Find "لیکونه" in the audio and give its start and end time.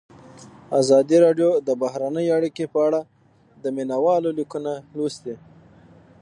4.39-4.71